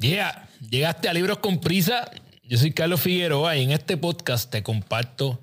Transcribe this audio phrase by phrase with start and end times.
[0.00, 2.10] Yeah, llegaste a Libros con Prisa.
[2.42, 5.42] Yo soy Carlos Figueroa y en este podcast te comparto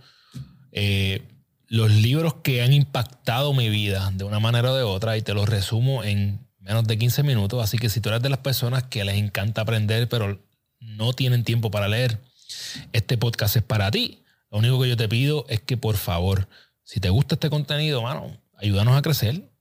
[0.71, 1.21] eh,
[1.67, 5.35] los libros que han impactado mi vida de una manera o de otra y te
[5.35, 7.63] los resumo en menos de 15 minutos.
[7.63, 10.41] Así que si tú eres de las personas que les encanta aprender pero
[10.79, 12.19] no tienen tiempo para leer,
[12.93, 14.23] este podcast es para ti.
[14.49, 16.47] Lo único que yo te pido es que por favor,
[16.83, 19.51] si te gusta este contenido, mano, ayúdanos a crecer.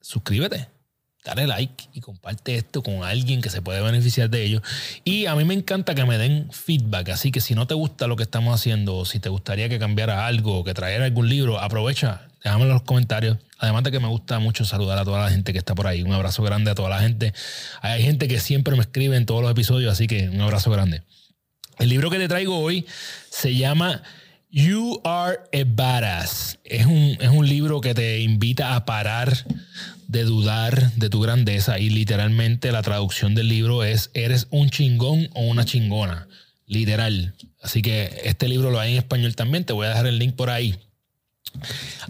[0.00, 0.79] Suscríbete
[1.24, 4.62] dale like y comparte esto con alguien que se puede beneficiar de ello.
[5.04, 8.06] Y a mí me encanta que me den feedback, así que si no te gusta
[8.06, 11.28] lo que estamos haciendo o si te gustaría que cambiara algo o que trajera algún
[11.28, 13.38] libro, aprovecha, déjame en los comentarios.
[13.58, 16.02] Además de que me gusta mucho saludar a toda la gente que está por ahí.
[16.02, 17.34] Un abrazo grande a toda la gente.
[17.82, 21.02] Hay gente que siempre me escribe en todos los episodios, así que un abrazo grande.
[21.78, 22.86] El libro que te traigo hoy
[23.30, 24.02] se llama
[24.52, 26.58] You Are a Badass.
[26.64, 29.32] Es un, es un libro que te invita a parar
[30.08, 35.28] de dudar de tu grandeza y literalmente la traducción del libro es eres un chingón
[35.34, 36.26] o una chingona,
[36.66, 37.34] literal.
[37.62, 40.34] Así que este libro lo hay en español también, te voy a dejar el link
[40.34, 40.76] por ahí.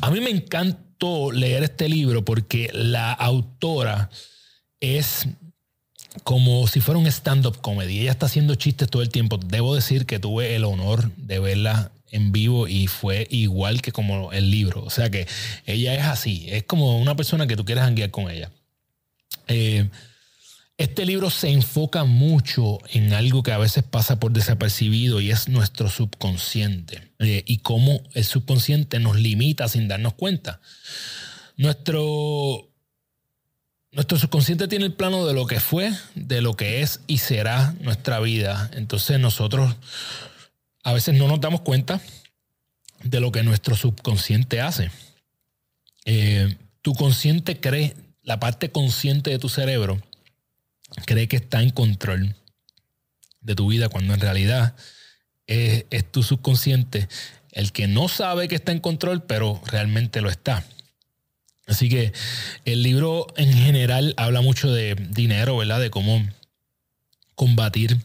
[0.01, 4.09] A mí me encantó leer este libro porque la autora
[4.81, 5.29] es
[6.25, 8.01] como si fuera un stand-up comedy.
[8.01, 9.37] Ella está haciendo chistes todo el tiempo.
[9.37, 14.33] Debo decir que tuve el honor de verla en vivo y fue igual que como
[14.33, 14.83] el libro.
[14.83, 15.27] O sea que
[15.67, 18.51] ella es así, es como una persona que tú quieres hanguear con ella.
[19.49, 19.89] Eh,
[20.81, 25.47] este libro se enfoca mucho en algo que a veces pasa por desapercibido y es
[25.47, 30.63] nuestro subconsciente eh, y cómo el subconsciente nos limita sin darnos cuenta.
[31.59, 32.71] Nuestro,
[33.93, 37.75] nuestro subconsciente tiene el plano de lo que fue, de lo que es y será
[37.83, 38.71] nuestra vida.
[38.73, 39.77] Entonces nosotros
[40.83, 42.01] a veces no nos damos cuenta
[43.03, 44.91] de lo que nuestro subconsciente hace.
[46.05, 50.01] Eh, tu consciente cree, la parte consciente de tu cerebro,
[51.07, 52.35] cree que está en control
[53.41, 54.75] de tu vida cuando en realidad
[55.47, 57.09] es, es tu subconsciente
[57.53, 60.65] el que no sabe que está en control, pero realmente lo está.
[61.67, 62.13] Así que
[62.65, 65.81] el libro en general habla mucho de dinero, ¿verdad?
[65.81, 66.27] De cómo
[67.35, 67.99] combatir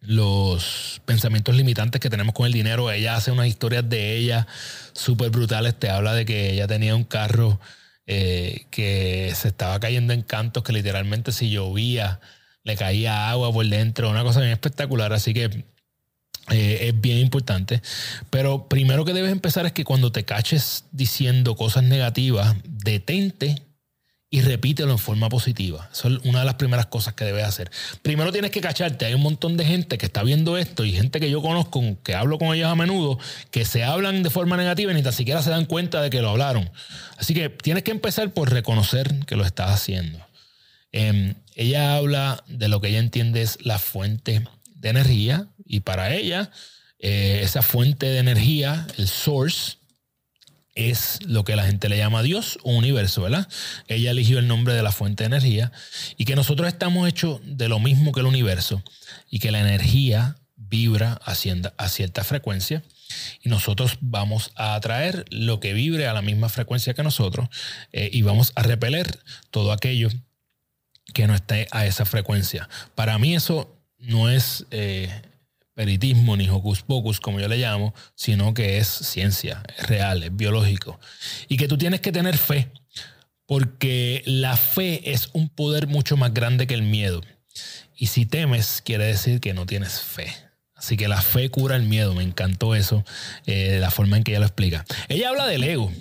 [0.00, 2.90] los pensamientos limitantes que tenemos con el dinero.
[2.90, 4.46] Ella hace unas historias de ella
[4.92, 5.78] súper brutales.
[5.78, 7.60] Te habla de que ella tenía un carro
[8.06, 12.20] eh, que se estaba cayendo en cantos, que literalmente si llovía
[12.62, 14.10] le caía agua por dentro.
[14.10, 15.12] Una cosa bien espectacular.
[15.12, 15.64] Así que
[16.50, 17.82] eh, es bien importante.
[18.30, 23.62] Pero primero que debes empezar es que cuando te caches diciendo cosas negativas, detente
[24.36, 25.88] y repítelo en forma positiva.
[25.90, 27.70] Eso es una de las primeras cosas que debes hacer.
[28.02, 29.06] Primero tienes que cacharte.
[29.06, 32.14] Hay un montón de gente que está viendo esto y gente que yo conozco, que
[32.14, 33.18] hablo con ellos a menudo,
[33.50, 36.20] que se hablan de forma negativa y ni tan siquiera se dan cuenta de que
[36.20, 36.70] lo hablaron.
[37.16, 40.18] Así que tienes que empezar por reconocer que lo estás haciendo.
[40.92, 46.12] Em, ella habla de lo que ella entiende es la fuente de energía y para
[46.12, 46.50] ella
[46.98, 49.78] eh, esa fuente de energía, el source,
[50.76, 53.48] es lo que la gente le llama Dios o universo, ¿verdad?
[53.88, 55.72] Ella eligió el nombre de la fuente de energía
[56.16, 58.82] y que nosotros estamos hechos de lo mismo que el universo
[59.28, 62.82] y que la energía vibra a cierta, frecuencia
[63.42, 67.48] y nosotros vamos a atraer lo que vibre a la misma frecuencia que nosotros
[67.92, 69.18] eh, y vamos a repeler
[69.50, 70.08] todo aquello
[71.14, 72.68] que no esté a esa frecuencia.
[72.94, 74.66] Para mí eso no es...
[74.70, 75.10] Eh,
[75.76, 80.34] peritismo ni hocus pocus, como yo le llamo, sino que es ciencia, es real, es
[80.34, 80.98] biológico.
[81.48, 82.72] Y que tú tienes que tener fe,
[83.44, 87.20] porque la fe es un poder mucho más grande que el miedo.
[87.94, 90.34] Y si temes, quiere decir que no tienes fe.
[90.74, 93.04] Así que la fe cura el miedo, me encantó eso,
[93.44, 94.86] eh, la forma en que ella lo explica.
[95.08, 95.92] Ella habla del ego.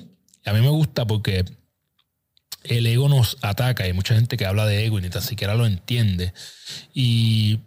[0.46, 1.44] A mí me gusta porque
[2.64, 3.84] el ego nos ataca.
[3.84, 6.34] Hay mucha gente que habla de ego y ni tan siquiera lo entiende.
[6.94, 7.60] Y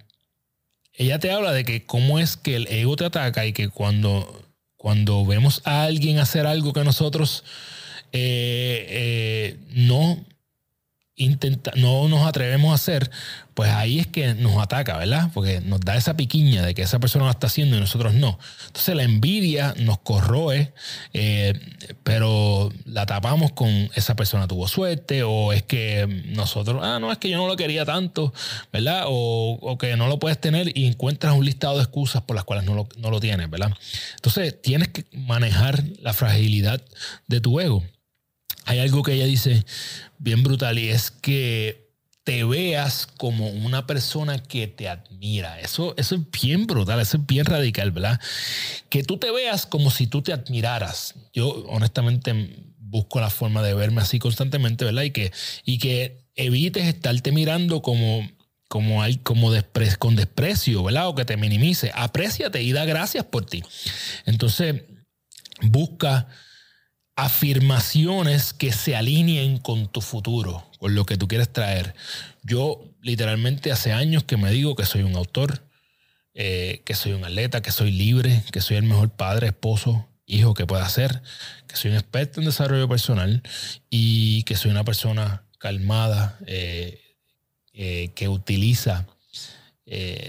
[0.99, 4.45] ella te habla de que cómo es que el ego te ataca y que cuando,
[4.77, 7.45] cuando vemos a alguien hacer algo que nosotros
[8.13, 10.25] eh, eh, no
[11.19, 13.11] intenta, no nos atrevemos a hacer,
[13.55, 15.31] pues ahí es que nos ataca, ¿verdad?
[15.35, 18.39] Porque nos da esa piquiña de que esa persona lo está haciendo y nosotros no.
[18.69, 20.73] Entonces la envidia nos corroe,
[21.13, 21.55] eh,
[22.05, 27.19] pero la tapamos con esa persona tuvo suerte o es que nosotros, ah, no, es
[27.19, 28.33] que yo no lo quería tanto,
[28.73, 29.05] ¿verdad?
[29.09, 32.45] O, o que no lo puedes tener y encuentras un listado de excusas por las
[32.45, 33.73] cuales no lo, no lo tienes, ¿verdad?
[34.15, 36.81] Entonces tienes que manejar la fragilidad
[37.27, 37.83] de tu ego
[38.69, 39.65] hay algo que ella dice
[40.19, 41.89] bien brutal y es que
[42.23, 45.59] te veas como una persona que te admira.
[45.59, 48.21] Eso, eso es bien brutal, eso es bien radical, ¿verdad?
[48.91, 51.15] Que tú te veas como si tú te admiraras.
[51.33, 55.05] Yo honestamente busco la forma de verme así constantemente, ¿verdad?
[55.05, 55.33] Y que,
[55.65, 58.31] y que evites estarte mirando como,
[58.69, 59.51] como, hay, como
[59.99, 61.09] con desprecio, ¿verdad?
[61.09, 61.91] O que te minimice.
[61.95, 63.65] Apréciate y da gracias por ti.
[64.27, 64.83] Entonces,
[65.63, 66.29] busca
[67.19, 71.97] afirmaciones que se alineen con tu futuro, con lo que tú quieres traer.
[72.45, 75.69] Yo literalmente hace años que me digo que soy un autor,
[76.35, 80.55] eh, que soy un atleta, que soy libre, que soy el mejor padre, esposo, hijo
[80.55, 81.21] que pueda ser,
[81.67, 83.43] que soy un experto en desarrollo personal
[83.91, 87.01] y que soy una persona calmada, eh,
[87.73, 89.09] eh, que utiliza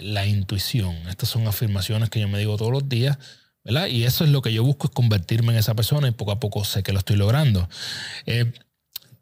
[0.01, 0.95] la intuición.
[1.09, 3.19] Estas son afirmaciones que yo me digo todos los días
[3.63, 6.39] y eso es lo que yo busco, es convertirme en esa persona y poco a
[6.39, 7.69] poco sé que lo estoy logrando.
[8.25, 8.51] Eh,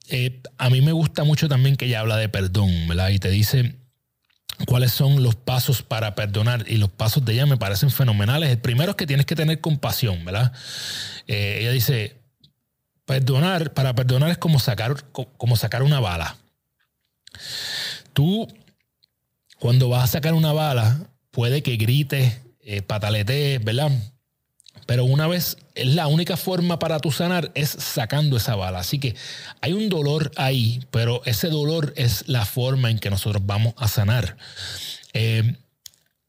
[0.09, 3.09] eh, a mí me gusta mucho también que ella habla de perdón, ¿verdad?
[3.09, 3.75] Y te dice
[4.65, 6.65] cuáles son los pasos para perdonar.
[6.67, 8.49] Y los pasos de ella me parecen fenomenales.
[8.49, 10.53] El primero es que tienes que tener compasión, ¿verdad?
[11.27, 12.21] Eh, ella dice,
[13.05, 16.37] perdonar, para perdonar es como sacar, como sacar una bala.
[18.13, 18.47] Tú,
[19.59, 22.39] cuando vas a sacar una bala, puede que grites,
[22.87, 23.91] pataletes, ¿verdad?
[24.85, 28.79] Pero una vez, es la única forma para tu sanar es sacando esa bala.
[28.79, 29.15] Así que
[29.61, 33.87] hay un dolor ahí, pero ese dolor es la forma en que nosotros vamos a
[33.87, 34.37] sanar.
[35.13, 35.55] Eh,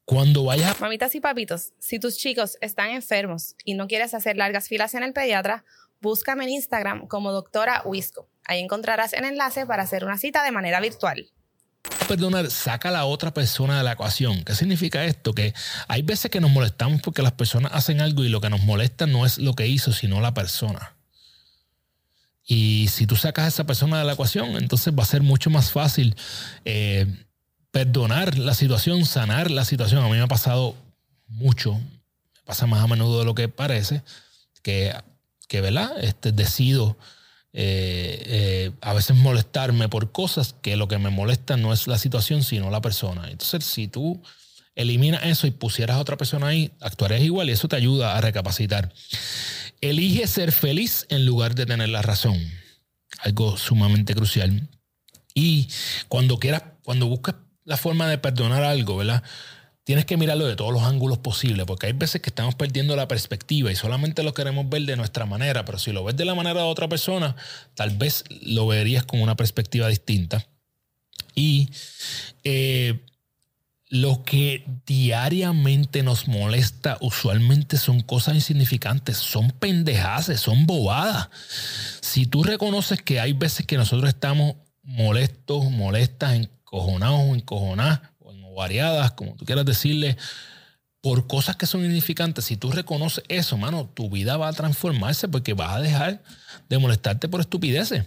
[0.04, 0.80] cuando vayas...
[0.80, 5.02] Mamitas y papitos, si tus chicos están enfermos y no quieres hacer largas filas en
[5.02, 5.64] el pediatra,
[6.00, 8.28] búscame en Instagram como doctora Wisco.
[8.44, 11.30] Ahí encontrarás el enlace para hacer una cita de manera virtual
[12.08, 14.42] perdonar, saca a la otra persona de la ecuación.
[14.44, 15.34] ¿Qué significa esto?
[15.34, 15.54] Que
[15.86, 19.06] hay veces que nos molestamos porque las personas hacen algo y lo que nos molesta
[19.06, 20.94] no es lo que hizo, sino la persona.
[22.44, 25.50] Y si tú sacas a esa persona de la ecuación, entonces va a ser mucho
[25.50, 26.16] más fácil
[26.64, 27.06] eh,
[27.70, 30.02] perdonar la situación, sanar la situación.
[30.02, 30.74] A mí me ha pasado
[31.26, 34.02] mucho, me pasa más a menudo de lo que parece,
[34.62, 34.94] que,
[35.46, 35.92] que ¿verdad?
[36.00, 36.96] Este, decido
[37.52, 41.98] eh, eh, a veces molestarme por cosas que lo que me molesta no es la
[41.98, 43.30] situación, sino la persona.
[43.30, 44.22] Entonces, si tú
[44.74, 48.20] eliminas eso y pusieras a otra persona ahí, actuarías igual y eso te ayuda a
[48.20, 48.92] recapacitar.
[49.80, 52.38] Elige ser feliz en lugar de tener la razón.
[53.20, 54.68] Algo sumamente crucial.
[55.34, 55.68] Y
[56.08, 59.22] cuando quieras, cuando buscas la forma de perdonar algo, ¿verdad?
[59.88, 63.08] Tienes que mirarlo de todos los ángulos posibles, porque hay veces que estamos perdiendo la
[63.08, 66.34] perspectiva y solamente lo queremos ver de nuestra manera, pero si lo ves de la
[66.34, 67.34] manera de otra persona,
[67.74, 70.46] tal vez lo verías con una perspectiva distinta.
[71.34, 71.70] Y
[72.44, 73.00] eh,
[73.88, 81.30] lo que diariamente nos molesta usualmente son cosas insignificantes, son pendejadas, son bobadas.
[82.02, 88.00] Si tú reconoces que hay veces que nosotros estamos molestos, molestas, encojonados o encojonadas,
[88.58, 90.16] variadas, como tú quieras decirle,
[91.00, 95.28] por cosas que son insignificantes, si tú reconoces eso, mano, tu vida va a transformarse
[95.28, 96.22] porque vas a dejar
[96.68, 98.04] de molestarte por estupideces.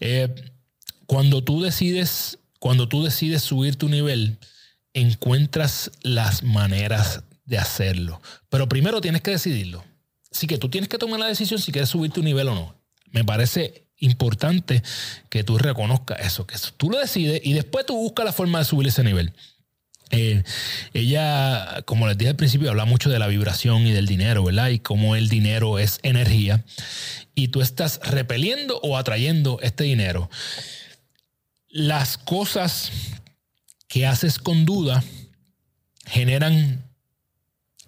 [0.00, 0.34] Eh,
[1.06, 4.38] cuando tú decides, cuando tú decides subir tu nivel,
[4.92, 8.20] encuentras las maneras de hacerlo.
[8.50, 9.84] Pero primero tienes que decidirlo.
[10.30, 12.74] Así que tú tienes que tomar la decisión si quieres subir tu nivel o no.
[13.10, 14.82] Me parece importante
[15.30, 18.64] que tú reconozcas eso, que tú lo decides y después tú buscas la forma de
[18.64, 19.32] subir ese nivel.
[20.10, 20.42] Eh,
[20.94, 24.68] ella, como les dije al principio, habla mucho de la vibración y del dinero, ¿verdad?
[24.68, 26.64] Y cómo el dinero es energía.
[27.34, 30.30] Y tú estás repeliendo o atrayendo este dinero.
[31.68, 32.90] Las cosas
[33.86, 35.04] que haces con duda
[36.06, 36.84] generan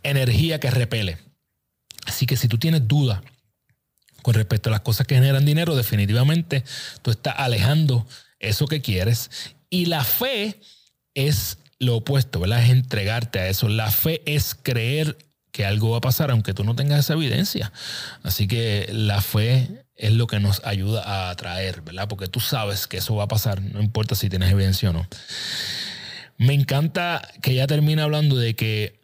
[0.03, 1.19] energía que repele.
[2.07, 3.23] Así que si tú tienes duda
[4.23, 6.65] con respecto a las cosas que generan dinero, definitivamente
[7.03, 8.07] tú estás alejando
[8.39, 9.31] eso que quieres.
[9.71, 10.61] Y la fe
[11.15, 12.63] es lo opuesto, ¿verdad?
[12.63, 13.69] Es entregarte a eso.
[13.69, 15.17] La fe es creer
[15.51, 17.73] que algo va a pasar aunque tú no tengas esa evidencia.
[18.23, 22.07] Así que la fe es lo que nos ayuda a atraer, ¿verdad?
[22.07, 25.09] Porque tú sabes que eso va a pasar, no importa si tienes evidencia o no.
[26.37, 29.01] Me encanta que ella termina hablando de que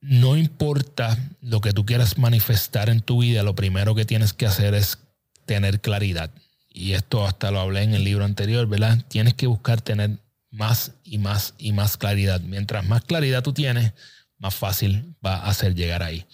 [0.00, 4.46] no importa lo que tú quieras manifestar en tu vida, lo primero que tienes que
[4.46, 4.98] hacer es
[5.46, 6.30] tener claridad.
[6.72, 9.04] Y esto hasta lo hablé en el libro anterior, ¿verdad?
[9.08, 10.18] Tienes que buscar tener
[10.56, 12.40] más y más y más claridad.
[12.40, 13.92] Mientras más claridad tú tienes,
[14.38, 16.26] más fácil va a ser llegar ahí.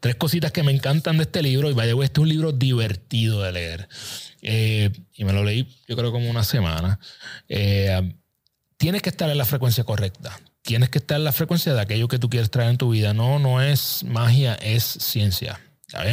[0.00, 3.42] Tres cositas que me encantan de este libro, y vaya, este es un libro divertido
[3.42, 3.88] de leer.
[4.42, 6.98] Eh, y me lo leí, yo creo, como una semana.
[7.48, 8.14] Eh,
[8.76, 10.38] tienes que estar en la frecuencia correcta.
[10.62, 13.14] Tienes que estar en la frecuencia de aquello que tú quieres traer en tu vida.
[13.14, 15.60] No, no es magia, es ciencia.
[15.86, 16.04] ¿Está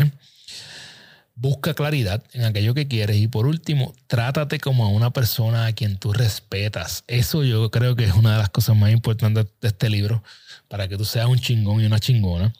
[1.35, 5.73] Busca claridad en aquello que quieres y por último, trátate como a una persona a
[5.73, 7.03] quien tú respetas.
[7.07, 10.23] Eso yo creo que es una de las cosas más importantes de este libro
[10.69, 12.53] para que tú seas un chingón y una chingona.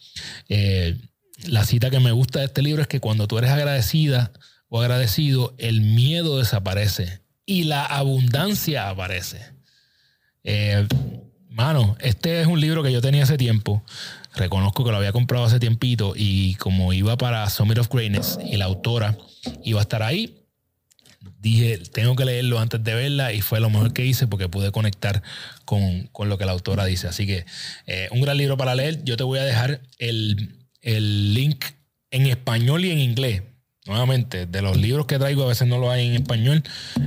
[0.50, 0.98] Eh,
[1.46, 4.32] la cita que me gusta de este libro es que cuando tú eres agradecida
[4.68, 9.40] o agradecido, el miedo desaparece y la abundancia aparece.
[10.44, 10.88] Eh,
[11.56, 13.82] mano, este es un libro que yo tenía hace tiempo.
[14.36, 18.58] Reconozco que lo había comprado hace tiempito y como iba para Summit of Greatness y
[18.58, 19.18] la autora
[19.64, 20.44] iba a estar ahí,
[21.40, 24.72] dije, tengo que leerlo antes de verla y fue lo mejor que hice porque pude
[24.72, 25.24] conectar
[25.64, 27.08] con, lo que la autora dice.
[27.08, 27.46] Así que
[27.88, 29.04] eh, un gran libro para leer.
[29.06, 31.64] Yo te voy a dejar el, el link
[32.12, 33.44] en español y en inglés.
[33.86, 36.64] Nuevamente, de los libros que traigo a veces no lo hay en español.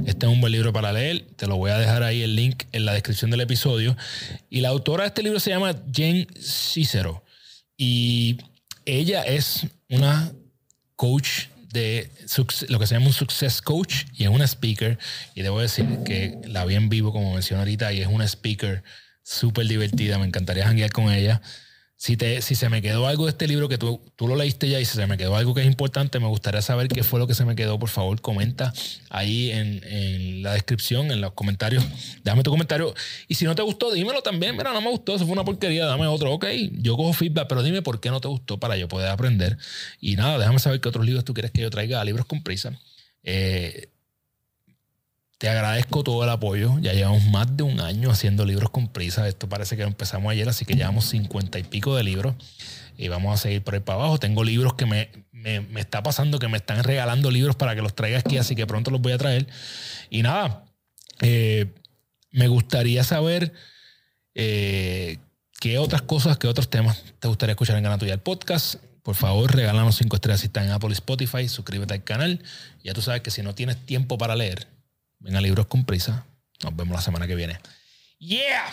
[0.07, 1.25] Este es un buen libro para leer.
[1.35, 3.97] Te lo voy a dejar ahí el link en la descripción del episodio.
[4.49, 7.25] Y la autora de este libro se llama Jane Cicero.
[7.77, 8.39] Y
[8.85, 10.33] ella es una
[10.95, 12.11] coach de
[12.69, 15.01] lo que se llama un success coach y es una speaker.
[15.35, 18.85] Y debo decir que la vi en vivo, como mencioné ahorita, y es una speaker
[19.25, 20.17] súper divertida.
[20.19, 21.43] Me encantaría janguear con ella.
[22.01, 24.69] Si, te, si se me quedó algo de este libro que tú, tú lo leíste
[24.69, 27.19] ya y si se me quedó algo que es importante, me gustaría saber qué fue
[27.19, 27.77] lo que se me quedó.
[27.81, 28.73] Por favor, comenta
[29.11, 31.85] ahí en, en la descripción, en los comentarios.
[32.23, 32.95] Déjame tu comentario.
[33.27, 34.57] Y si no te gustó, dímelo también.
[34.57, 36.33] Mira, no me gustó, eso fue una porquería, dame otro.
[36.33, 39.59] Ok, yo cojo feedback, pero dime por qué no te gustó para yo poder aprender.
[40.01, 42.79] Y nada, déjame saber qué otros libros tú quieres que yo traiga libros con prisa.
[43.25, 43.89] Eh,
[45.39, 46.79] te agradezco todo el apoyo.
[46.81, 49.27] Ya llevamos más de un año haciendo libros con prisa.
[49.29, 52.35] Esto parece que empezamos ayer, así que llevamos cincuenta y pico de libros.
[52.97, 54.19] Y vamos a seguir por ahí para abajo.
[54.19, 57.95] Tengo libros que me, me, está pasando, que me están regalando libros para que los
[57.95, 59.47] traiga aquí, así que pronto los voy a traer.
[60.11, 60.65] Y nada,
[61.21, 61.73] eh,
[62.33, 63.53] me gustaría saber
[64.35, 65.19] eh,
[65.61, 68.83] qué otras cosas, qué otros temas te gustaría escuchar en Gana Tuya el podcast.
[69.05, 71.49] Por favor, regálanos cinco estrellas si están en Apple y Spotify.
[71.49, 72.43] Suscríbete al canal.
[72.83, 74.67] Ya tú sabes que si no tienes tiempo para leer,
[75.21, 76.27] Venga, libros con prisa.
[76.63, 77.59] Nos vemos la semana que viene.
[78.19, 78.65] ¡Yeah!